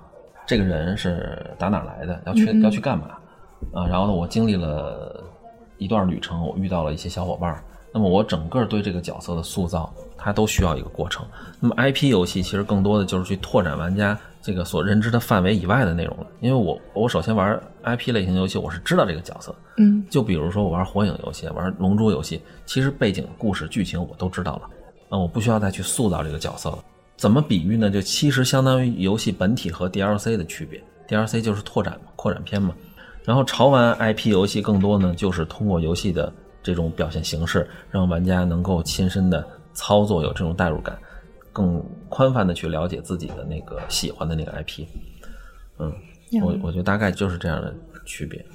[0.47, 3.07] 这个人是打哪来的，要去要去干嘛
[3.73, 3.85] 啊？
[3.87, 5.23] 然后呢，我经历了
[5.77, 7.61] 一段旅程，我遇到了一些小伙伴。
[7.91, 11.25] 那么我整个对这个角色的塑造，它都需要一个过程。
[11.61, 16.27] 那么 IP 游戏其实更多的就是去拓展玩家这个所认知的范围以外的内容了。
[16.41, 19.55] 因为我我首先玩 IP 类型游戏，我是知道这个角色。
[19.77, 24.69] 嗯，就比如说我玩火影游戏，玩龙珠游戏，其实背景、故事、剧情我都知道了。
[25.15, 26.79] 啊，我不需要再去塑造这个角色了。
[27.15, 27.89] 怎么比喻呢？
[27.89, 30.83] 就其实相当于游戏本体和 DLC 的区别。
[31.07, 32.75] DLC 就是拓展嘛，扩展篇嘛。
[33.23, 40.97] 然后潮玩 IP 游戏更多呢，就是通过游戏的这种表现形式，让玩家能够亲身的操作，有这种代入感，
[41.53, 44.85] 更宽泛的去了解自己的那个喜欢的那个 IP。
[45.79, 45.93] 嗯，
[46.41, 47.73] 我我觉得大概就是这样的
[48.05, 48.45] 区别。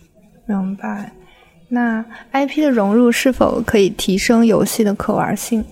[0.46, 1.10] 明白。
[1.68, 5.64] 那 IP 的融入是否可以提升游戏的可玩性？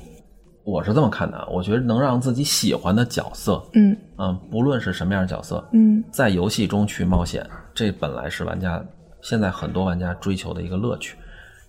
[0.68, 8.84] 我是这么看的，我觉得能让自己喜欢的角色，嗯嗯，不论是什么样的角色，嗯，在游戏中去冒险，这本来是玩家
[9.22, 11.16] 现在很多玩家追求的一个乐趣。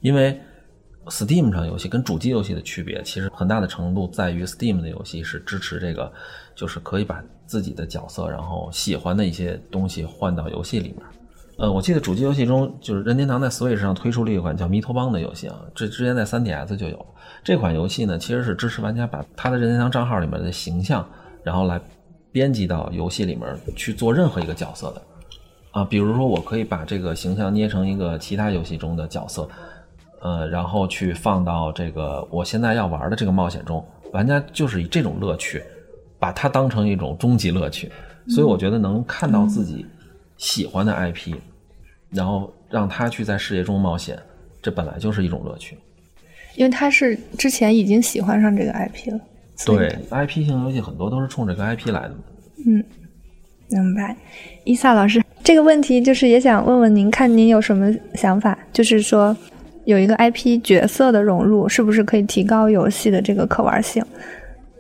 [0.02, 0.38] 因为
[1.06, 6.12] Steam 上游戏跟主机游戏的区别，其实很大的程度在于 Steam 的游戏是支持这个，
[6.54, 10.98] 就是可以把自己的角色，然后喜欢的一些东西换到游戏里面，
[11.58, 17.06] 呃，我记得主机游戏中，就是任天堂在 Switch 上推出了一款叫《弥托邦》的游戏啊，这之前在 3DS 就有。
[17.44, 21.08] 这款游戏呢，其实是支持玩家把他的任天堂账号里面的形象，
[21.44, 21.80] 然后来
[22.32, 25.02] 编辑到游戏里面去做任何一个角色的。
[25.72, 29.48] 啊，比如说我可以把这个形象捏成一个其他游戏中的角色，
[30.22, 35.64] 呃，然后去放到这个我现在要玩的这个冒险中，玩家就是以这种乐趣，
[36.18, 37.92] 把它当成一种终极乐趣。
[38.28, 39.86] 所以我觉得能看到自己
[40.38, 41.36] 喜欢的 IP，
[42.10, 44.20] 然后让他去在世界中冒险，
[44.62, 45.78] 这本来就是一种乐趣。
[46.56, 49.20] 因为他是之前已经喜欢上这个 IP 了。
[49.66, 52.12] 对，IP 型游戏很多都是冲这个 IP 来的。
[52.66, 52.84] 嗯，
[53.70, 54.16] 明白。
[54.64, 58.58] 伊萨老师，这个问题就是也想问问您，看您有什么想法？
[58.72, 59.36] 就是说，
[59.86, 64.04] 有一个 IP 角色的融入，是不是可以提高游戏的这个可玩性？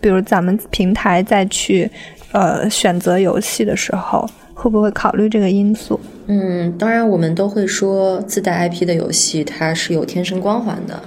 [0.01, 1.89] 比如咱们平台再去
[2.31, 5.99] 呃选择游戏的时候，会不会考虑这个因素？
[6.27, 11.01] 嗯，当然，我们都会说自带 IP 的游戏它是有天生光环的。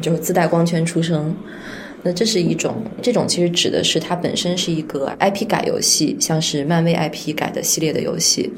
[0.00, 1.34] 就是自带光圈出生，
[2.02, 8.52] 那这是一种，这种其实指的是它本身是一个 IP 改游戏，像是漫威 IP 改的系列的游戏。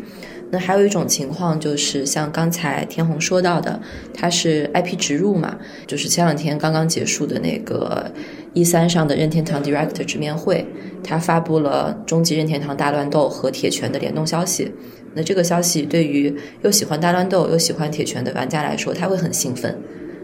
[0.51, 3.79] 那还有一种情况就是像刚才天虹说到的，
[4.15, 8.11] 它是 IP 植入嘛，就是前两天刚刚结束的那个
[8.55, 10.67] 一三上的任天堂 Direct 直面会，
[11.05, 14.73] 它发布了终极任天堂大乱斗和铁拳的联动消息。
[15.15, 19.79] 那这个消息对于又喜欢大乱斗又喜欢铁拳的玩家来说，他会很兴奋。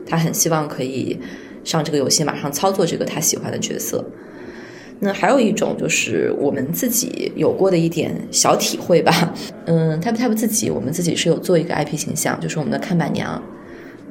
[0.07, 1.19] 他很希望可以
[1.65, 4.05] 上这个游戏，马上操作这个他喜欢的角色。
[5.01, 9.35] 那还有一种就是我们自己有过的一点小体会吧。
[9.67, 13.43] 嗯，Tap Tap 自己，我们自己是有做一个 IP 形象，就是我们的看板娘。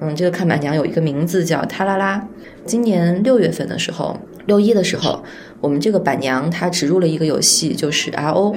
[0.01, 2.27] 嗯，这个看板娘有一个名字叫塔拉拉。
[2.65, 5.23] 今年六月份的时候，六一的时候，
[5.61, 8.53] 我们这个板娘她植入了一个游戏，就是 RO。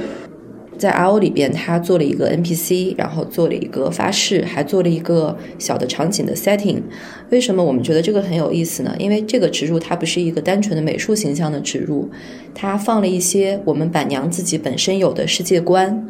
[0.79, 6.83] 在 RO 里边，他做了一个 NPC，然后做了一个发誓，还做了一个小的场景的 setting。
[7.31, 8.95] 为什么我们觉得这个很有意思呢？
[8.99, 12.09] 因为这个植入它不是一个单纯的美术形象的植入，
[12.55, 16.07] 它放了一些我们板娘自己本身有的世界观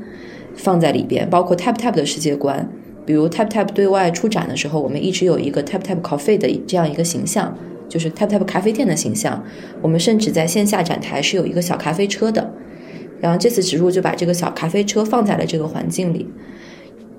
[0.54, 2.68] 放在里边，包括 Tap Tap 的世界观。
[3.04, 7.56] 比如 Tap Tap 对外出展的时候，我们一直有一个 Tap Tap Coffee 的这样一个形象，
[7.88, 9.44] 就是 Tap Tap 咖啡店的形象。
[9.80, 12.52] 我们甚至在线下展台是有一个小咖啡车的。
[13.20, 16.28] 然后这次植入就把这个小咖啡车放在了这个环境里，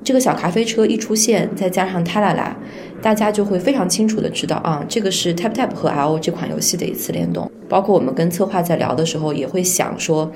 [0.03, 2.55] 这个小咖啡车一出现，再加上塔拉拉，
[3.01, 7.51] 大家就会非常清楚的知道啊，这个是 Tap Tap 和 RO 这款游戏的一次联动。
[7.67, 10.31] 包括我们跟策划在聊的时候，也会想说，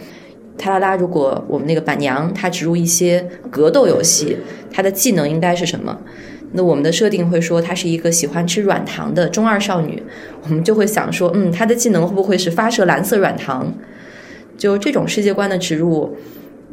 [0.58, 4.36] 塔拉拉如果我们那个板娘她植入一些格斗游戏，
[4.70, 5.98] 她的技能应该是什么？
[6.54, 10.04] 那我们的设定会说她是一个喜欢吃软糖的中二少女，
[10.44, 13.74] 我们就会想说，嗯，她的技能会不会是发射蓝色软糖？
[14.62, 16.16] 就这种世界观的植入，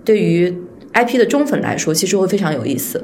[0.05, 0.55] 对于
[0.93, 3.03] IP 的忠粉来说，其实会非常有意思。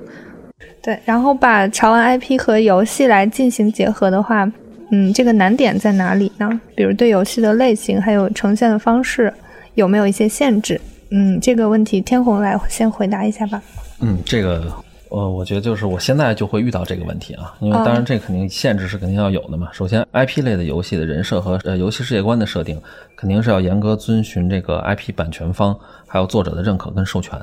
[0.83, 4.47] 对，然后把潮玩 IP 和游戏来进行结合的话，
[4.90, 6.61] 嗯，这个难点在哪里呢？
[6.77, 9.33] 比如对游戏的类型还有呈现的方式
[9.75, 10.79] 有没有一些限制？
[11.09, 13.62] 嗯，这个问题天虹来先回答一下吧。
[14.03, 14.70] 嗯，这个。
[15.14, 19.68] 呃，我觉得就是我现在就会遇到这个问题啊，因为当然这肯定限制是肯定要有的嘛。
[19.72, 22.81] 首先，IP 类的游戏的人设和呃游戏世界观的设定，
[23.14, 27.38] 肯定是要严格遵循这个 IP 版权方还有作者的认可跟授权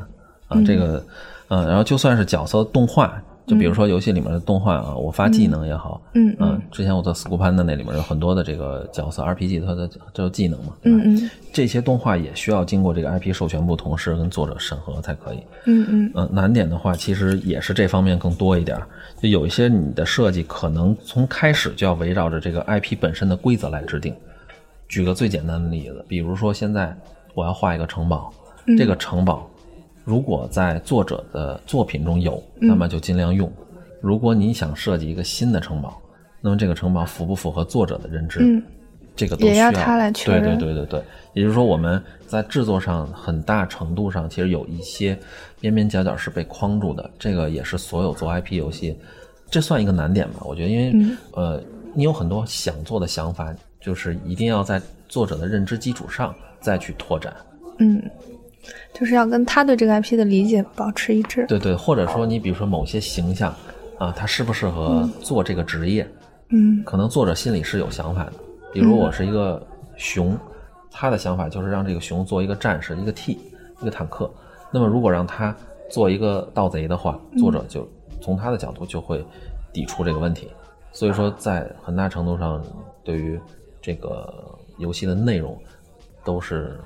[0.47, 0.61] 啊。
[0.65, 1.01] 这个，
[1.47, 3.21] 嗯，然后就算是角色动画。
[3.47, 18.77] 就比如说游戏里面的动画啊，我发技能也好，嗯嗯，之前我做 School Panda 那里面有很多的这个角色 RPG，它的叫技能嘛，嗯嗯，这些动画也需要经过这个 IP 授权部同事跟作者审核才可以，嗯嗯，嗯，难点的话其实也是这方面更多一点，
[19.21, 24.15] 就有一些你的设计可能从开始就要围绕着这个 IP 本身的规则来制定。
[24.87, 26.95] 举个最简单的例子，比如说现在
[27.33, 28.31] 我要画一个城堡，
[28.77, 29.47] 这个城堡。
[30.03, 33.51] 如果在作者的作品中有，那么就尽量用。
[34.01, 36.01] 如果你想设计一个新的城堡，
[36.41, 38.39] 那么这个城堡符不符合作者的认知？
[38.41, 38.63] 嗯，
[39.15, 40.57] 这个都需要他来确认。
[40.57, 45.15] 对对对对对，也就是说我们在制作上很大程度上其实有一些
[45.59, 47.07] 边边角角是被框住的。
[47.19, 48.97] 这个也是所有做 IP 游戏，
[49.51, 50.39] 这算一个难点吧？
[50.45, 51.61] 我觉得，因为呃，
[51.93, 57.31] 你有很多想做的想法，就是一定要在作者的认知基础上再去拓展。
[57.77, 58.01] 嗯。
[58.93, 61.45] 就是要跟他对这个 IP 的理解保持一致。
[61.47, 63.53] 对对，或者说你比如说某些形象
[63.97, 66.07] 啊，他适不适合做这个职业？
[66.49, 68.33] 嗯，可能作者心里是有想法的。
[68.73, 69.65] 比如我是一个
[69.97, 70.37] 熊，
[70.91, 73.39] 他的想法就是让这个熊做一个战士，一个 T，
[73.81, 74.31] 一个坦克。
[74.71, 75.55] 那么如果让他
[75.89, 77.87] 做一个盗贼的话，作者就
[78.21, 79.25] 从他的角度就会
[79.73, 80.49] 抵触这个问题。
[80.91, 82.61] 所以说，在很大程度上，
[83.03, 83.39] 对于
[83.81, 84.31] 这个
[84.77, 85.57] 游戏的内容
[86.23, 86.79] 都是。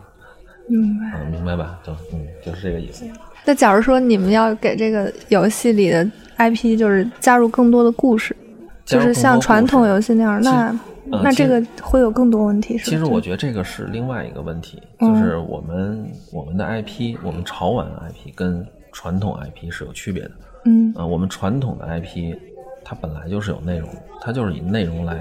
[0.68, 1.80] 明白，嗯，明白吧？
[1.84, 3.06] 就嗯，就是这个意思。
[3.46, 8.36] 那假如说你们要给这个游戏里的 IP 就是加入更多的故事，
[8.84, 10.80] 就是像传统游戏那样，那
[11.22, 12.78] 那这个会有更多问题。
[12.80, 20.32] 其实我觉得这个是另外一个问题，就是我们我们的 IP，我们潮玩 IP 跟传统 IP 是有区别的。
[20.66, 22.36] 嗯啊，我们传统的 IP
[22.84, 23.88] 它本来就是有内容，
[24.20, 25.20] 它就是以内容来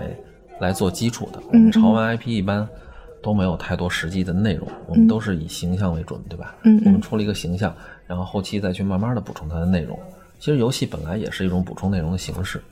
[0.61, 1.39] 来做基础的。
[1.53, 2.67] 我们潮玩 IP 一般
[3.25, 6.55] 都没有太多实际的内容，我们都是以形象为准，对吧？
[6.65, 7.75] 嗯我们出了一个形象，
[8.07, 9.99] 然后后期再去慢慢的补充它的内容。
[10.39, 12.63] 其实游戏本来也是一种补充内容的形式，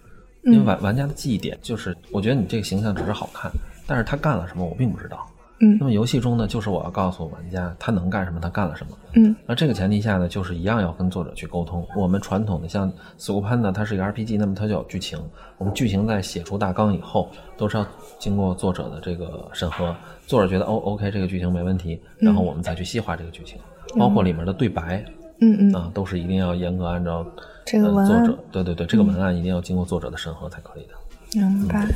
[0.45, 3.51] 因为玩玩家的记忆点就是，我觉得你这个形象只是好看，
[3.87, 5.27] 但是他干了什么我并不知道。
[5.64, 8.98] 嗯，那么游戏中呢，就是我要告诉玩家他能干什么，他干了什么。
[9.14, 11.87] 嗯，那这个前提下呢，就是一样要跟作者去沟通。
[11.96, 15.16] 我们传统的像《死库潘》呢，它是一个 RPG，那么它就有剧情。
[15.59, 17.87] 我们剧情在写出大纲以后，都是要
[18.18, 19.94] 经过作者的这个审核。
[20.27, 23.59] 作者觉得哦，OK，这个剧情没问题，然后我们再去细化这个剧情，
[23.96, 25.05] 包括里面的对白，
[25.40, 27.25] 嗯嗯啊，都是一定要严格按照
[27.64, 28.25] 这个文案。
[28.25, 31.46] 作者对对对，这个文案一定要经过作者的审核才可以的。
[31.46, 31.87] 明白。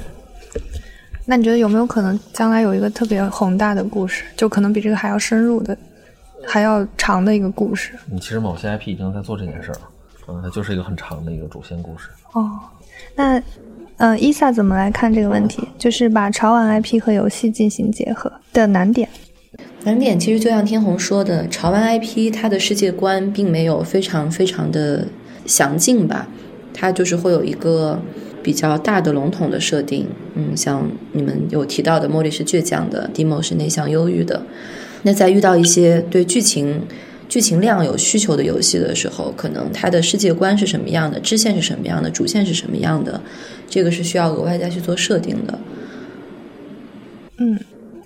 [1.28, 5.76] 那你觉得有没有可能将来有一个特别宏大的故事，就可能比这个还要深入的、
[6.46, 7.94] 还要长的一个故事？
[8.08, 9.80] 你其实某些 IP 已经在做这件事了，
[10.28, 12.08] 嗯，它就是一个很长的一个主线故事。
[12.32, 12.48] 哦，
[13.16, 13.42] 那
[13.96, 15.66] 嗯，伊萨怎么来看这个问题？
[15.76, 19.08] 就是把潮玩 IP 和游戏进行结合的难点。
[19.82, 25.08] 难点其实就像天虹说的，潮玩 IP 它的世界观并没有非常非常的
[25.44, 26.28] 详尽吧，
[26.72, 28.00] 它就是会有一个。
[28.46, 30.06] 比较大的笼统的设定，
[30.36, 34.40] 嗯，像你们有提到的，茉莉是倔强的，Dimo 是内向忧郁的。
[35.02, 36.80] 那在遇到一些对剧情
[37.28, 43.20] 剧情量有需求的游戏的时候，可能它的世界观是什么样的，支线是什么样的，主线是什么样的，
[43.68, 45.58] 这个是需要额外再去做设定的。
[47.38, 47.58] 嗯，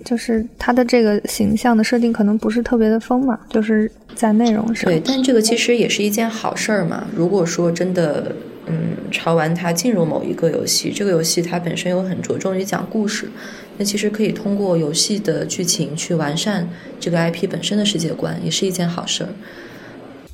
[0.03, 4.85] 就是它的这个形象的设定可能不是特别的丰满，就是在内容上。
[4.85, 7.05] 对，但这个其实也是一件好事儿嘛。
[7.15, 8.31] 如果说真的。
[8.67, 13.29] 嗯，潮玩它进入某一个游戏，这个游戏它本身又很着重于讲故事，
[13.77, 16.67] 那其实可以通过游戏的剧情去完善
[16.99, 19.29] 这个 IP 本身的世界观，也是一件好事儿。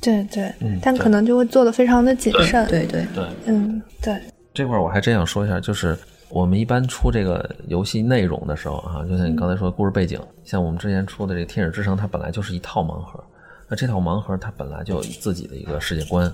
[0.00, 2.66] 对对，嗯，但可能就会做的非常的谨慎。
[2.68, 4.14] 对对对，嗯对。
[4.54, 5.96] 这块我还真想说一下，就是
[6.28, 13.22] 我们一般出这个游戏内容的时候啊，就像你刚才说的故事背景，像我们之前出的这个《天使之城》，它本来就是一套盲盒，
[13.68, 16.32] 那这套盲盒它本来就有自己的一个世界观。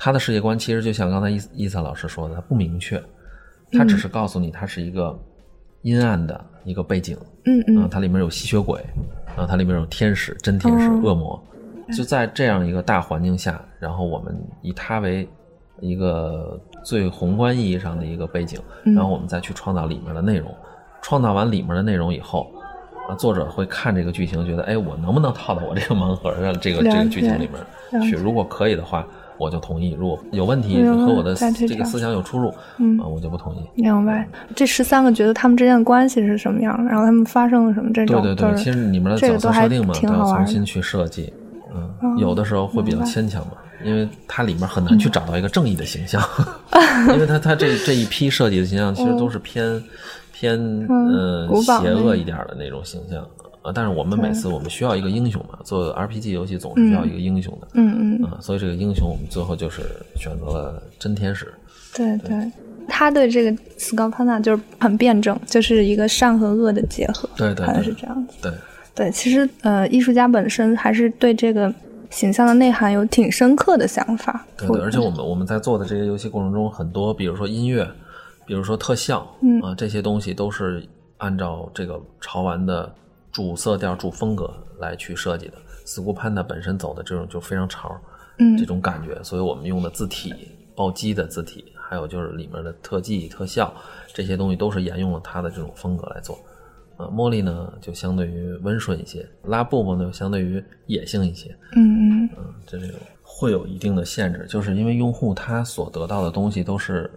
[0.00, 3.02] 他的世界观其实就像刚才伊伊萨老师说的，他不明确，
[3.72, 5.18] 他只是告诉你它是一个
[5.82, 8.80] 阴暗的一个背景，嗯嗯，它里面有吸血鬼，
[9.36, 11.42] 啊，它里面有天使、真天使、恶魔，
[11.96, 14.32] 就在这样一个大环境下，然后我们
[14.62, 15.28] 以它为
[15.80, 20.54] 一个最宏观意义上的一个背景，然后我们再去创造里面的内容，
[21.02, 22.52] 创造完里面的内容以后，
[23.08, 28.14] 啊，作者会看这个剧情，觉得哎，我能不能套到我这个盲盒的这个这个剧情里面去？
[28.14, 29.04] 如果可以的话。
[29.38, 33.58] 我就同意，如果有问题和我的这个思想有出入，嗯，我就不同意。
[33.80, 34.28] 明白。
[34.54, 36.90] 这十三个觉得他们之间的关系是什么样的？
[36.90, 37.90] 然后他们发生了什么？
[37.92, 41.32] 这种对对对，其实里面的角色设定嘛，都要重新去设计。
[41.74, 43.52] 嗯，有的时候会比较牵强嘛，
[43.84, 46.20] 因为它里面很难去找到一个正义的形象，
[47.14, 49.80] 因为它它这这一批设计的形象其实都是偏
[50.32, 53.24] 偏嗯邪恶一点的那种形象。
[53.74, 59.82] 但是我们每次我们需要一个英雄嘛，做 RPG 游戏总是需要一个英雄的，嗯嗯啊，所以这个英雄我们最后就是
[60.16, 61.52] 选择了真天使。
[61.94, 62.50] 对对，
[62.88, 68.36] 他对这个斯高潘纳就是很辩证，就是一个善和恶的结合，对对，好像是这样子。
[68.40, 68.52] 对
[68.94, 71.72] 对，其实呃，艺术家本身还是对这个
[72.10, 74.46] 形象的内涵有挺深刻的想法。
[74.56, 77.86] 对对，而且我们我们在做的这些游戏过程中，很多比如说音乐，
[78.46, 80.82] 比如说特效，嗯啊，这些东西都是
[81.18, 82.90] 按照这个潮玩的。
[83.38, 87.96] 主色调、主风格来去设计的，斯库潘达本身走的这种就非常潮，
[88.38, 90.34] 嗯，这种感觉，所以我们用的字体、
[90.74, 93.72] 暴击的字体，还有就是里面的特技、特效
[94.12, 96.36] 这些东西，都是沿用了它的这种风格来做。
[96.96, 102.90] 呃，茉莉呢就相对于温顺一些，拉布布呢相对于野性一些，嗯嗯，嗯，这种
[103.22, 107.08] 会有一定的限制，就是因为用户他所得到的东西都是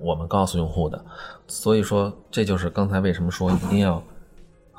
[0.00, 1.00] 我们告诉用户的，
[1.46, 4.02] 所以说这就是刚才为什么说一定要。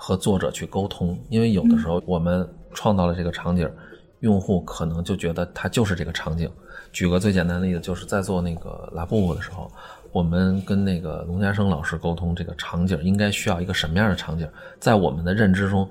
[0.04, 3.72] 和作者去沟通，因为有的时候我们创造了这个场景，
[4.22, 6.50] 用户可能就觉得它就是这个场景。
[6.92, 9.72] 举个最简单的例子，就是在做那个拉布布的时候，
[10.12, 14.50] 我们跟那个龙家生老师沟通，这个场景应该需要一个什么样的场景？
[14.80, 15.88] 在我们的认知中，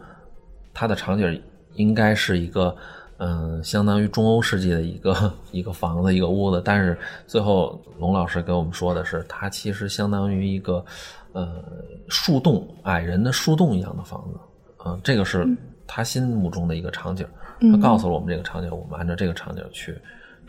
[0.75, 1.41] 它的场景
[1.75, 2.77] 应该是一个，
[3.21, 6.61] 嗯，相当于中欧世纪的一个 一个房子、一个屋子。
[6.64, 10.85] 但是最后龙老师给我们说的是，它其实相当于一个。
[11.33, 11.62] 呃，
[12.09, 14.41] 树洞，矮人的树洞一样的房子，
[14.83, 15.47] 啊，这个是
[15.87, 17.25] 他心目中的一个场景，
[17.71, 19.97] 他告诉了我们这个场景，我们按照这个场景去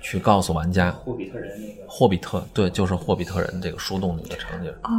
[0.01, 0.89] 去告诉玩家。
[0.89, 4.71] 霍比特人那个，霍比特对，就是霍比特人这个树洞里的场景。
[4.81, 4.89] 哦，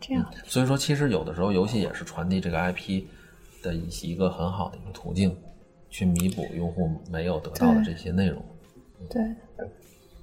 [0.00, 0.24] 这样。
[0.46, 3.04] 所以说，其实有的时候游戏也是传递这个 IP
[3.62, 5.36] 的一一个很好的一个途径，
[5.96, 8.42] 去弥补用户没有得到的这些内容。
[9.08, 9.22] 对，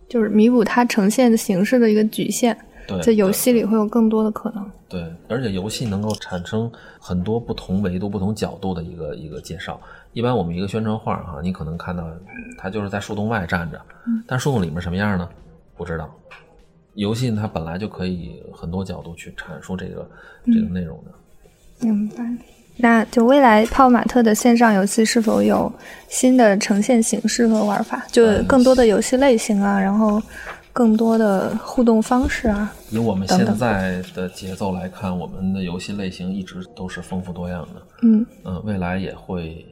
[0.07, 2.55] 就是弥补它呈现的形式的一个局限。
[2.88, 4.71] 对，在游戏里会有更多的可能。
[4.88, 9.82] 对，而且游戏能够产生很多不同维度、不同角度的一个一个介绍。
[10.11, 12.07] 一般我们一个宣传画哈，你可能看到
[12.55, 13.82] 它就是在树洞外站着，
[14.28, 15.28] 但树洞里面什么样呢？
[15.76, 16.13] 不知道。
[16.93, 20.07] 游戏它本来就可以很多角度去阐述这个
[20.45, 21.11] 这个内容的。
[21.84, 22.24] 明白。
[22.78, 25.71] 那就未来泡泡玛特的线上游戏是否有
[26.07, 28.03] 新的呈现形式和玩法？
[28.11, 30.21] 就更多的游戏类型啊，然后。
[30.76, 32.74] 更多的互动方式啊！
[32.89, 37.82] 以我们现在的节奏来看，我们的游戏类型一直都是丰富多样的。
[38.01, 39.63] 嗯嗯，未来也会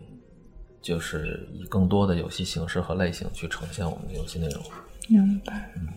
[0.79, 4.61] 就是以更多的游戏形式和类型去呈现我们的游戏内容。
[5.07, 5.71] 明白。
[5.75, 5.87] 嗯，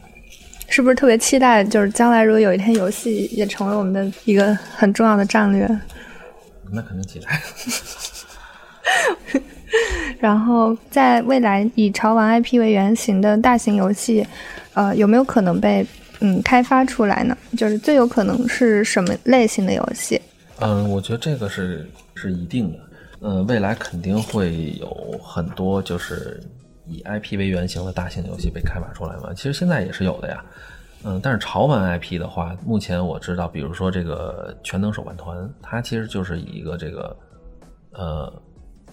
[0.70, 1.62] 是不是特别期待？
[1.62, 5.68] 就是将来如果有一天游戏也成为我们的一个很重要的战略？
[6.70, 7.40] 那肯定期待。
[10.20, 14.26] 然后，在未来以潮玩 IP 为原型的大型游戏。
[14.74, 15.86] 呃，有没有可能被
[16.20, 17.36] 嗯开发出来呢？
[17.56, 20.20] 就是最有可能是什么类型的游戏？
[20.58, 22.78] 嗯，我觉得这个是是一定的。
[23.20, 26.42] 嗯，未来肯定会有很多就是
[26.86, 29.32] 以 IP 为原型的大型游戏被开发出来嘛。
[29.34, 30.44] 其实现在也是有的呀。
[31.04, 37.16] 嗯，但是潮玩 IP 的话，目前我知道，比如说这个全能手办团，它其实就是以一个这个
[37.92, 38.32] 呃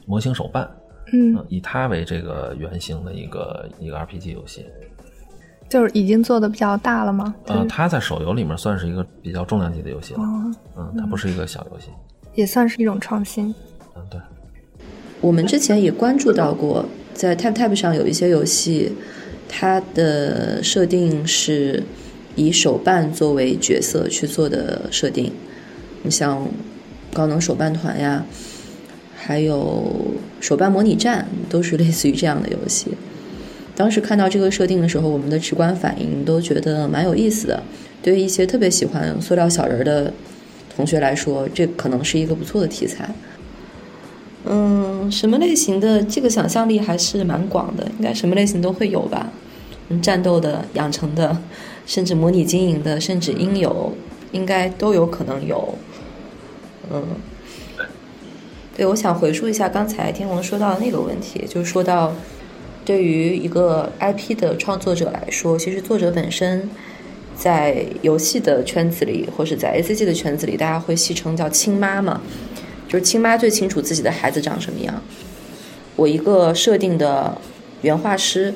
[0.05, 0.69] 模型手办，
[1.13, 4.65] 嗯，以它为这个原型的一个一个 RPG 游戏。
[5.69, 7.33] 就是已经做的比较大了吗？
[7.45, 10.19] 呃，它在手游里面算是一个比较重量级的游戏了。
[10.75, 11.87] 嗯，它不是一个小游戏，
[12.35, 13.55] 也算是一种创新。
[13.95, 14.19] 嗯，对。
[15.21, 16.83] 我们之前也关注到过，
[17.13, 18.91] 在 Tap Tap 上有一些游戏，
[19.53, 21.83] 它的设定是
[22.35, 25.33] 以手办作为角色去做的设定。
[26.03, 26.47] 你像
[27.13, 28.25] 高能手办团呀，
[29.13, 32.87] 还有手办模拟战，都是类似于这样的游戏。
[33.75, 37.61] 当时看到这个设定的时候，我们的直观反应都觉得蛮有意思的。
[38.01, 40.13] 对于一些特别喜欢塑料小人的
[40.73, 43.13] 同学来说，这可能是一个不错的题材。
[44.45, 46.01] 嗯，什么类型的？
[46.03, 49.31] 这个想象力还是蛮广的，应该什么类型都会有吧。
[49.89, 51.37] 嗯，战斗的、养成的，
[51.85, 53.93] 甚至模拟经营的，甚至应有，
[54.31, 55.75] 应该都有可能有。
[56.91, 57.03] 嗯，
[58.75, 62.13] 对，我想回溯一下刚才天王说到的那个问题，就是说到。
[62.83, 66.67] 对于一个 IP 的创作者来说，其实作者本身
[67.35, 72.19] 在游戏的圈子里，或是在 ACG 的圈子里，大家会戏称叫“亲妈”嘛，
[72.91, 75.01] 就是亲妈最清楚自己的孩子长什么样。
[75.95, 77.37] 我一个设定的
[77.81, 78.53] 原画师。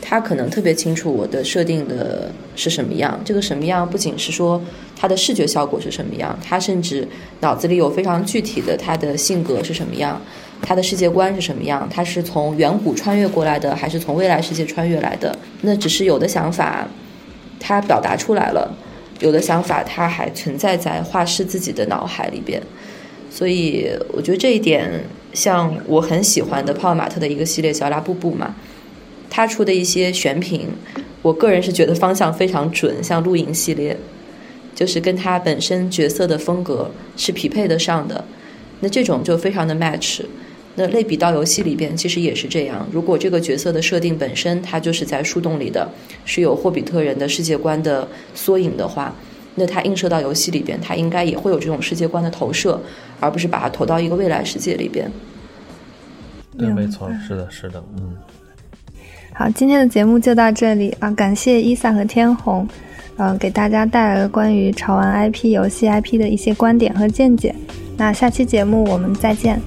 [0.00, 4.62] 他可能特别清楚我的设定的是什么样，这个什么样不仅是说
[4.96, 7.06] 他的视觉效果是什么样，他甚至
[7.40, 10.22] 脑子里有非常具体的他的性格是什么样，
[10.62, 15.36] 他的世界观是什么样，他是从远古穿越过来的，还是从未来世界穿越来的？
[15.62, 16.86] 那只是有的想法
[17.58, 18.72] 他表达出来了，
[19.18, 22.62] 有的想法他还存在在画师自己的脑海里边。
[23.30, 28.54] 所以我觉得这一点，像我很喜欢的泡玛特的一个系列叫《拉布布》嘛。
[29.30, 30.66] 他出的一些选品，
[31.20, 33.96] 我个人是觉得方向非常准，像露营系列，
[34.74, 38.24] 就是跟他本身角色的风格是匹配得上的。
[38.80, 40.20] 那这种就非常的 match。
[40.76, 42.88] 那类比到游戏里边，其实也是这样。
[42.92, 45.90] 如果这个角色的设定本身它就是在树洞里的，
[46.24, 49.12] 是有霍比特人的世界观的缩影的话，
[49.56, 52.80] 那它映射到游戏里边，它应该也会有这种世界观的投射，
[53.20, 55.10] 而不是把它投到一个未来世界里边。
[56.56, 58.16] 对，没错，是的，是的，嗯。
[59.32, 61.08] 好，今天的节目就到这里啊！
[61.12, 62.66] 感谢伊萨和天虹，
[63.18, 67.54] 嗯，给大家带来了关于潮玩 IP 游戏 IP 的一些观点和见解。
[67.96, 69.60] 那下期节目我们再见。